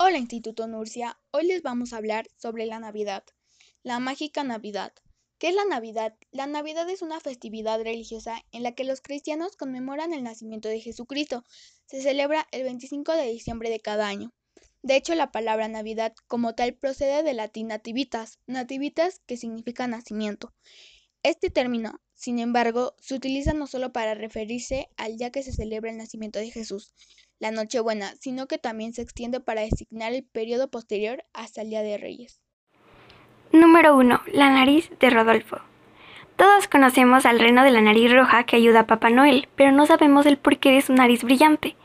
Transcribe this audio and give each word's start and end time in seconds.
Hola 0.00 0.18
Instituto 0.18 0.68
Nurcia, 0.68 1.18
hoy 1.32 1.48
les 1.48 1.62
vamos 1.62 1.92
a 1.92 1.96
hablar 1.96 2.28
sobre 2.36 2.66
la 2.66 2.78
Navidad, 2.78 3.24
la 3.82 3.98
mágica 3.98 4.44
Navidad. 4.44 4.92
¿Qué 5.38 5.48
es 5.48 5.56
la 5.56 5.64
Navidad? 5.64 6.14
La 6.30 6.46
Navidad 6.46 6.88
es 6.88 7.02
una 7.02 7.18
festividad 7.18 7.82
religiosa 7.82 8.40
en 8.52 8.62
la 8.62 8.76
que 8.76 8.84
los 8.84 9.00
cristianos 9.00 9.56
conmemoran 9.56 10.12
el 10.12 10.22
nacimiento 10.22 10.68
de 10.68 10.80
Jesucristo. 10.80 11.44
Se 11.86 12.00
celebra 12.00 12.46
el 12.52 12.62
25 12.62 13.10
de 13.10 13.26
diciembre 13.26 13.70
de 13.70 13.80
cada 13.80 14.06
año. 14.06 14.32
De 14.82 14.94
hecho, 14.94 15.16
la 15.16 15.32
palabra 15.32 15.66
Navidad 15.66 16.14
como 16.28 16.54
tal 16.54 16.74
procede 16.74 17.24
del 17.24 17.38
latín 17.38 17.66
nativitas, 17.66 18.38
nativitas 18.46 19.20
que 19.26 19.36
significa 19.36 19.88
nacimiento. 19.88 20.54
Este 21.24 21.50
término, 21.50 22.00
sin 22.18 22.40
embargo, 22.40 22.94
se 22.98 23.14
utiliza 23.14 23.52
no 23.52 23.68
solo 23.68 23.92
para 23.92 24.14
referirse 24.14 24.88
al 24.96 25.16
día 25.18 25.30
que 25.30 25.44
se 25.44 25.52
celebra 25.52 25.92
el 25.92 25.98
nacimiento 25.98 26.40
de 26.40 26.50
Jesús, 26.50 26.92
la 27.38 27.52
Nochebuena, 27.52 28.12
sino 28.18 28.48
que 28.48 28.58
también 28.58 28.92
se 28.92 29.02
extiende 29.02 29.38
para 29.38 29.60
designar 29.60 30.12
el 30.12 30.24
periodo 30.24 30.68
posterior 30.68 31.22
hasta 31.32 31.62
el 31.62 31.70
Día 31.70 31.82
de 31.82 31.96
Reyes. 31.96 32.40
Número 33.52 33.96
1. 33.96 34.20
La 34.32 34.50
nariz 34.50 34.90
de 34.98 35.10
Rodolfo. 35.10 35.60
Todos 36.34 36.66
conocemos 36.66 37.24
al 37.24 37.38
reno 37.38 37.62
de 37.62 37.70
la 37.70 37.82
nariz 37.82 38.12
roja 38.12 38.42
que 38.42 38.56
ayuda 38.56 38.80
a 38.80 38.86
Papá 38.88 39.10
Noel, 39.10 39.48
pero 39.54 39.70
no 39.70 39.86
sabemos 39.86 40.26
el 40.26 40.38
porqué 40.38 40.72
de 40.72 40.82
su 40.82 40.92
nariz 40.94 41.22
brillante. 41.22 41.76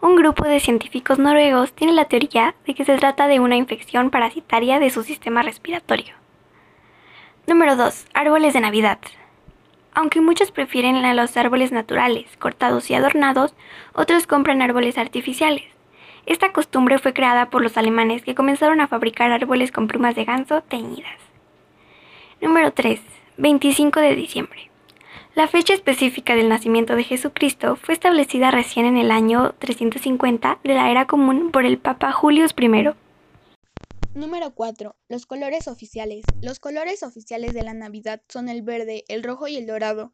Un 0.00 0.16
grupo 0.16 0.44
de 0.44 0.60
científicos 0.60 1.18
noruegos 1.18 1.74
tiene 1.74 1.92
la 1.92 2.06
teoría 2.06 2.54
de 2.66 2.74
que 2.74 2.86
se 2.86 2.96
trata 2.96 3.28
de 3.28 3.40
una 3.40 3.56
infección 3.56 4.10
parasitaria 4.10 4.78
de 4.78 4.88
su 4.88 5.02
sistema 5.02 5.42
respiratorio. 5.42 6.14
Número 7.46 7.76
2. 7.76 8.06
Árboles 8.14 8.54
de 8.54 8.60
Navidad. 8.60 8.98
Aunque 9.94 10.20
muchos 10.20 10.50
prefieren 10.50 10.96
a 11.04 11.14
los 11.14 11.36
árboles 11.36 11.70
naturales, 11.70 12.36
cortados 12.38 12.90
y 12.90 12.94
adornados, 12.94 13.54
otros 13.92 14.26
compran 14.26 14.62
árboles 14.62 14.96
artificiales. 14.96 15.64
Esta 16.24 16.52
costumbre 16.52 16.98
fue 16.98 17.12
creada 17.12 17.50
por 17.50 17.62
los 17.62 17.76
alemanes 17.76 18.22
que 18.22 18.34
comenzaron 18.34 18.80
a 18.80 18.88
fabricar 18.88 19.32
árboles 19.32 19.72
con 19.72 19.88
plumas 19.88 20.14
de 20.14 20.24
ganso 20.24 20.62
teñidas. 20.62 21.18
Número 22.40 22.72
3. 22.72 23.00
25 23.36 24.00
de 24.00 24.14
diciembre. 24.14 24.70
La 25.34 25.48
fecha 25.48 25.72
específica 25.72 26.36
del 26.36 26.48
nacimiento 26.48 26.94
de 26.94 27.04
Jesucristo 27.04 27.76
fue 27.76 27.94
establecida 27.94 28.50
recién 28.50 28.84
en 28.84 28.98
el 28.98 29.10
año 29.10 29.54
350 29.58 30.58
de 30.62 30.74
la 30.74 30.90
era 30.90 31.06
común 31.06 31.50
por 31.50 31.64
el 31.64 31.78
Papa 31.78 32.12
Julius 32.12 32.54
I. 32.58 32.90
Número 34.14 34.54
4. 34.54 34.94
Los 35.08 35.24
colores 35.24 35.68
oficiales. 35.68 36.26
Los 36.42 36.60
colores 36.60 37.02
oficiales 37.02 37.54
de 37.54 37.62
la 37.62 37.72
Navidad 37.72 38.20
son 38.28 38.50
el 38.50 38.60
verde, 38.60 39.04
el 39.08 39.22
rojo 39.22 39.48
y 39.48 39.56
el 39.56 39.66
dorado. 39.66 40.12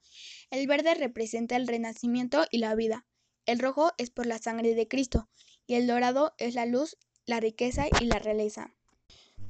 El 0.51 0.69
verde 0.69 0.95
representa 0.95 1.57
el 1.57 1.67
renacimiento 1.67 2.45
y 2.53 2.59
la 2.59 2.77
vida. 2.77 3.07
El 3.45 3.59
rojo 3.59 3.91
es 3.99 4.11
por 4.11 4.27
la 4.27 4.39
sangre 4.39 4.77
de 4.77 4.87
Cristo 4.87 5.29
y 5.67 5.75
el 5.75 5.89
dorado 5.89 6.33
es 6.39 6.55
la 6.55 6.65
luz, 6.65 6.97
la 7.27 7.41
riqueza 7.41 7.87
y 8.01 8.05
la 8.05 8.21
realeza. 8.21 8.73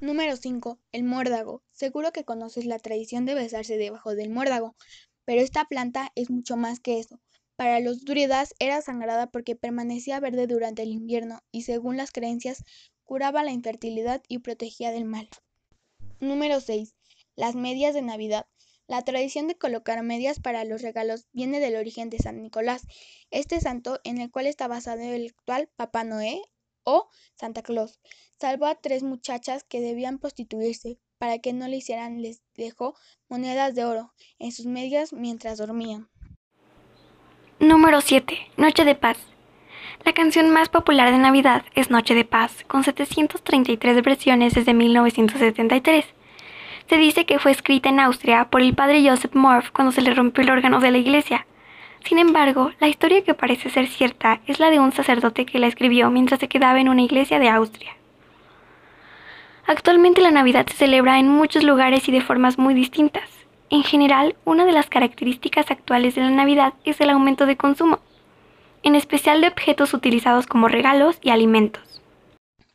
Número 0.01 0.35
5. 0.35 0.81
El 0.93 1.05
muérdago. 1.05 1.63
Seguro 1.71 2.11
que 2.13 2.25
conoces 2.25 2.65
la 2.65 2.79
tradición 2.79 3.27
de 3.27 3.35
besarse 3.35 3.77
debajo 3.77 4.15
del 4.15 4.31
muérdago, 4.31 4.77
pero 5.27 5.43
esta 5.43 5.67
planta 5.67 6.11
es 6.15 6.31
mucho 6.31 6.57
más 6.57 6.81
que 6.81 6.99
eso. 6.99 7.21
Para 7.57 7.81
los 7.81 8.05
druidas 8.07 8.55
era 8.61 8.81
sagrada 8.81 9.31
porque 9.31 9.57
permanecía 9.57 10.21
verde 10.21 10.47
durante 10.47 10.85
el 10.85 10.93
invierno 10.93 11.41
y 11.51 11.63
según 11.63 11.99
las 11.99 12.13
creencias 12.13 12.65
curaba 13.09 13.43
la 13.43 13.53
infertilidad 13.53 14.23
y 14.29 14.41
protegía 14.41 14.91
del 14.91 15.07
mal. 15.07 15.31
Número 16.21 16.61
6. 16.61 16.95
Las 17.37 17.55
medias 17.55 17.95
de 17.95 18.03
Navidad. 18.03 18.47
La 18.87 19.03
tradición 19.03 19.49
de 19.49 19.57
colocar 19.57 20.03
medias 20.03 20.41
para 20.41 20.65
los 20.65 20.83
regalos 20.83 21.27
viene 21.33 21.59
del 21.59 21.77
origen 21.77 22.11
de 22.11 22.19
San 22.19 22.43
Nicolás, 22.43 22.87
este 23.31 23.61
santo 23.61 23.99
en 24.05 24.21
el 24.21 24.31
cual 24.31 24.47
está 24.47 24.69
basado 24.69 25.01
el 25.01 25.29
actual 25.29 25.71
Papá 25.75 26.05
Noé 26.05 26.43
o 26.85 27.09
Santa 27.35 27.63
Claus. 27.63 27.99
Salvó 28.39 28.67
a 28.67 28.75
tres 28.75 29.03
muchachas 29.03 29.65
que 29.65 29.81
debían 29.81 30.19
prostituirse. 30.19 30.99
Para 31.17 31.39
que 31.39 31.53
no 31.53 31.67
le 31.67 31.79
hicieran 31.79 32.23
les 32.23 32.43
dejó 32.55 32.95
monedas 33.29 33.75
de 33.75 33.85
oro 33.85 34.13
en 34.39 34.53
sus 34.53 34.67
medias 34.67 35.13
mientras 35.13 35.59
dormían. 35.59 36.09
Número 37.59 38.01
7. 38.01 38.37
Noche 38.57 38.85
de 38.85 38.95
paz. 38.95 39.19
La 40.05 40.13
canción 40.13 40.51
más 40.51 40.69
popular 40.69 41.11
de 41.11 41.19
Navidad 41.19 41.65
es 41.75 41.91
Noche 41.91 42.15
de 42.15 42.25
Paz, 42.25 42.65
con 42.67 42.85
733 42.85 44.03
versiones 44.03 44.55
desde 44.55 44.73
1973. 44.73 46.07
Se 46.89 46.97
dice 46.97 47.27
que 47.27 47.39
fue 47.39 47.51
escrita 47.51 47.89
en 47.89 48.01
Austria 48.01 48.47
por 48.47 48.63
el 48.63 48.75
padre 48.75 49.07
Joseph 49.07 49.35
Morph 49.35 49.71
cuando 49.71 49.93
se 49.93 50.01
le 50.01 50.15
rompió 50.15 50.43
el 50.43 50.51
órgano 50.51 50.81
de 50.81 50.91
la 50.91 50.99
iglesia. 50.99 51.47
Sin 52.05 52.19
embargo, 52.19 52.71
la 52.81 52.89
historia 52.89 53.23
que 53.23 53.35
parece 53.35 53.69
ser 53.69 53.89
cierta 53.89 54.41
es 54.47 54.61
la 54.61 54.71
de 54.71 54.79
un 54.79 54.93
sacerdote 54.93 55.45
que 55.45 55.59
la 55.59 55.67
escribió 55.67 56.11
mientras 56.11 56.41
se 56.41 56.49
quedaba 56.49 56.81
en 56.81 56.89
una 56.89 57.03
iglesia 57.03 57.39
de 57.39 57.51
Austria. 57.51 57.95
Actualmente 59.67 60.23
la 60.23 60.31
Navidad 60.31 60.67
se 60.67 60.77
celebra 60.77 61.19
en 61.19 61.29
muchos 61.29 61.65
lugares 61.65 62.09
y 62.09 62.13
de 62.13 62.23
formas 62.23 62.59
muy 62.59 62.73
distintas. 62.73 63.29
En 63.69 63.83
general, 63.83 64.37
una 64.47 64.65
de 64.65 64.73
las 64.73 64.89
características 64.89 65.71
actuales 65.71 66.15
de 66.15 66.23
la 66.23 66.31
Navidad 66.31 66.73
es 66.85 66.99
el 67.03 67.11
aumento 67.11 67.45
de 67.45 67.59
consumo 67.59 67.99
en 68.83 68.95
especial 68.95 69.41
de 69.41 69.49
objetos 69.49 69.95
utilizados 69.95 70.47
como 70.47 70.69
regalos 70.69 71.19
y 71.23 71.31
alimentos. 71.31 72.01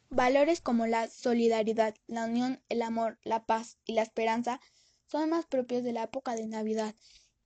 Valores 0.10 0.62
como 0.62 0.86
la 0.86 1.08
solidaridad, 1.08 1.96
la 2.08 2.26
unión, 2.26 2.62
el 2.70 2.82
amor, 2.82 3.18
la 3.24 3.46
paz 3.46 3.78
y 3.86 3.94
la 3.94 4.04
esperanza 4.04 4.62
son 5.08 5.30
más 5.30 5.46
propios 5.46 5.84
de 5.84 5.94
la 5.94 6.04
época 6.04 6.36
de 6.36 6.48
Navidad 6.48 6.96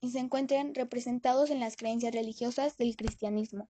y 0.01 0.12
se 0.12 0.19
encuentran 0.19 0.75
representados 0.75 1.50
en 1.50 1.59
las 1.59 1.75
creencias 1.75 2.13
religiosas 2.13 2.78
del 2.78 2.96
cristianismo. 2.96 3.66